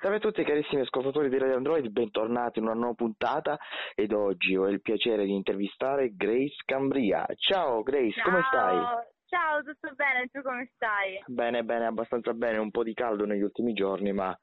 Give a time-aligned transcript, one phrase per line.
[0.00, 3.58] Salve a tutti carissimi ascoltatori di Radio Android, bentornati in una nuova puntata
[3.94, 7.26] ed oggi ho il piacere di intervistare Grace Cambria.
[7.36, 8.24] Ciao Grace, Ciao.
[8.24, 8.78] come stai?
[9.28, 10.26] Ciao, tutto bene?
[10.32, 11.22] Tu come stai?
[11.26, 14.34] Bene, bene, abbastanza bene, un po' di caldo negli ultimi giorni, ma...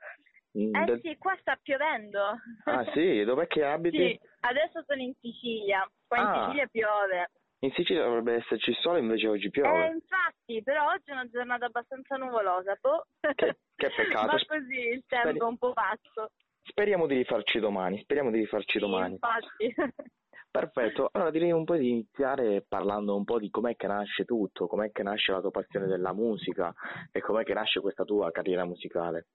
[0.58, 2.36] mm, Eh sì, qua sta piovendo.
[2.66, 3.98] Ah sì, dov'è che abiti?
[3.98, 5.90] Sì, adesso sono in Sicilia.
[6.08, 6.44] Qua in Ah.
[6.46, 7.30] Sicilia piove.
[7.60, 9.88] In Sicilia dovrebbe esserci sole, invece oggi Eh, piove.
[9.88, 12.78] infatti, però oggi è una giornata abbastanza nuvolosa.
[12.80, 13.08] Boh.
[13.20, 14.26] Che- che peccato.
[14.38, 16.32] Ma così il tempo Speri- è un po' pazzo.
[16.62, 19.14] Speriamo di rifarci domani, speriamo di rifarci Sì, domani.
[19.14, 19.74] infatti.
[20.52, 24.68] Perfetto, allora direi un po' di iniziare parlando un po' di com'è che nasce tutto,
[24.68, 26.74] com'è che nasce la tua passione della musica
[27.12, 29.28] e com'è che nasce questa tua carriera musicale.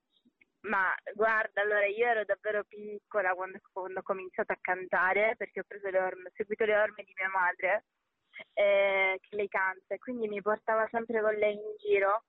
[0.62, 5.64] Ma guarda, allora io ero davvero piccola quando, quando ho cominciato a cantare perché ho
[5.66, 7.84] preso le orme, ho seguito le orme di mia madre
[8.54, 12.24] eh, che lei canta e quindi mi portava sempre con lei in giro.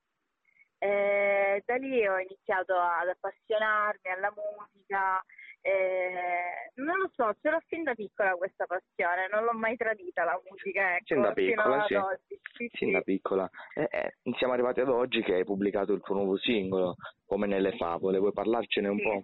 [0.77, 5.23] Eh, da lì ho iniziato ad appassionarmi alla musica.
[5.61, 10.25] eh, non lo so, ce l'ho fin da piccola questa passione, non l'ho mai tradita
[10.25, 11.93] la musica, ecco, Sin da piccola, sì.
[11.93, 12.39] oggi.
[12.53, 12.91] Sì, sì.
[12.91, 13.49] da piccola.
[13.75, 17.77] Eh, eh, siamo arrivati ad oggi che hai pubblicato il tuo nuovo singolo, Come nelle
[17.77, 19.23] favole, vuoi parlarcene un po'?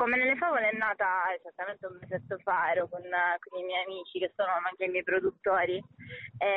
[0.00, 4.18] Come nelle favole è nata esattamente un mesetto fa, ero con, con i miei amici
[4.18, 5.76] che sono anche i miei produttori.
[6.38, 6.52] E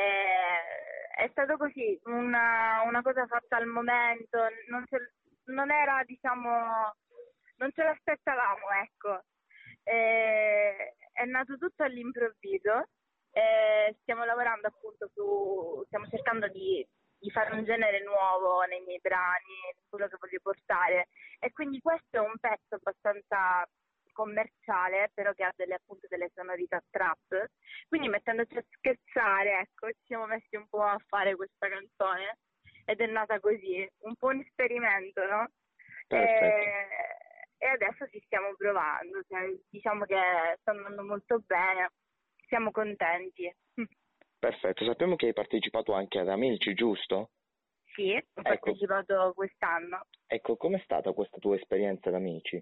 [1.14, 4.38] è stato così, una, una cosa fatta al momento,
[4.70, 4.86] non,
[5.52, 6.48] non era diciamo,
[7.58, 9.24] non ce l'aspettavamo, ecco.
[9.82, 12.88] E è nato tutto all'improvviso
[13.30, 16.82] e stiamo lavorando appunto su, stiamo cercando di,
[17.18, 21.08] di fare un genere nuovo nei miei brani, quello che voglio portare.
[21.44, 23.68] E quindi questo è un pezzo abbastanza
[24.12, 27.50] commerciale, però che ha delle, appunto delle sonorità trap.
[27.86, 32.38] Quindi mettendoci a scherzare, ecco, ci siamo messi un po' a fare questa canzone
[32.86, 35.46] ed è nata così, un po' un esperimento, no?
[36.08, 36.88] E,
[37.58, 40.16] e adesso ci stiamo provando, cioè, diciamo che
[40.60, 41.90] sta andando molto bene,
[42.46, 43.54] siamo contenti.
[44.38, 47.32] Perfetto, sappiamo che hai partecipato anche ad Amici, giusto?
[47.94, 48.42] Sì, ho Ecco.
[48.42, 50.06] partecipato quest'anno.
[50.26, 52.56] Ecco, com'è stata questa tua esperienza ad Amici?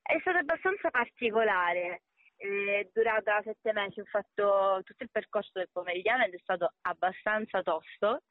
[0.00, 2.02] È stato abbastanza particolare,
[2.36, 7.62] è durata sette mesi, ho fatto tutto il percorso del pomeridiano ed è stato abbastanza
[7.62, 8.22] tosto,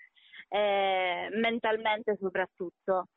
[0.49, 3.09] eh, mentalmente soprattutto.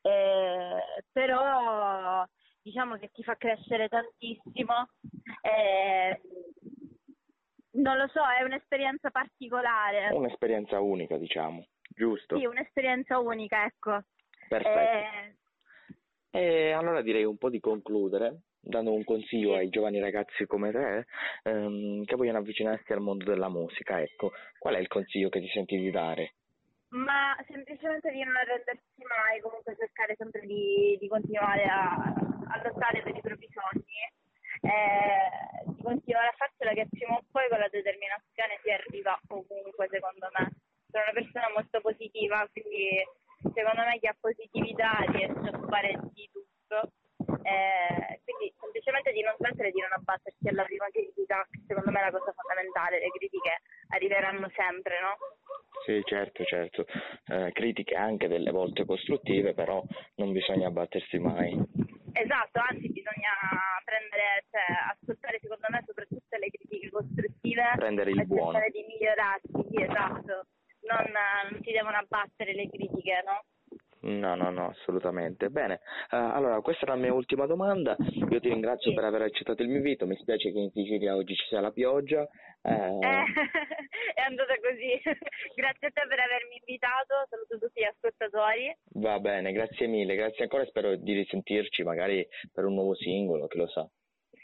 [0.00, 2.24] Eh, però
[2.62, 4.88] diciamo che ti fa crescere tantissimo.
[5.42, 6.20] eh,
[7.72, 10.08] non lo so, è un'esperienza particolare.
[10.12, 11.66] Un'esperienza unica, diciamo,
[12.00, 12.38] giusto?
[12.38, 14.02] Sì, un'esperienza unica, ecco.
[14.48, 15.38] Perfetto.
[16.32, 20.70] Eh, E allora direi un po' di concludere dando un consiglio ai giovani ragazzi come
[20.70, 21.06] te
[21.42, 24.00] ehm, che vogliono avvicinarsi al mondo della musica.
[24.00, 26.34] Ecco, qual è il consiglio che ti senti di dare?
[26.90, 33.02] Ma semplicemente di non arrendersi mai, comunque cercare sempre di, di continuare a, a lottare
[33.02, 34.02] per i propri sogni,
[34.62, 39.88] eh, di continuare a farcela che prima o poi con la determinazione si arriva ovunque
[39.88, 40.50] secondo me.
[40.90, 43.02] Sono una persona molto positiva, quindi
[43.54, 46.92] secondo me chi ha positività riesce a fare di tutto.
[47.42, 52.00] Eh, quindi semplicemente di non smettere di non abbattersi alla prima critica, che secondo me
[52.00, 55.16] è la cosa fondamentale, le critiche arriveranno sempre, no?
[55.84, 56.86] Sì, certo, certo.
[57.26, 59.82] Eh, critiche anche delle volte costruttive, però
[60.16, 61.54] non bisogna abbattersi mai.
[62.12, 63.32] Esatto, anzi bisogna
[63.84, 68.52] prendere, cioè ascoltare secondo me soprattutto le critiche costruttive Prendere il buono.
[68.52, 70.46] cercare di migliorarsi, sì, esatto.
[70.90, 71.12] Non,
[71.50, 73.44] non si devono abbattere le critiche, no?
[74.02, 75.50] No, no, no, assolutamente.
[75.50, 75.74] Bene,
[76.10, 77.96] eh, allora questa è la mia ultima domanda.
[78.30, 78.96] Io ti ringrazio Sì.
[78.96, 80.06] per aver accettato il mio invito.
[80.06, 82.22] Mi spiace che in Sicilia oggi ci sia la pioggia.
[82.62, 83.24] eh, Eh,
[84.14, 84.98] è andata così.
[85.54, 88.74] Grazie a te per avermi invitato, saluto tutti gli ascoltatori.
[88.94, 93.48] Va bene, grazie mille, grazie ancora e spero di risentirci magari per un nuovo singolo,
[93.48, 93.86] chi lo sa.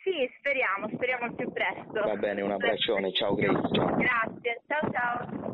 [0.05, 2.01] Sì, speriamo, speriamo al più presto.
[2.03, 3.97] Va bene, un abbraccione, ciao Grace, ciao.
[3.97, 5.46] Grazie, ciao ciao.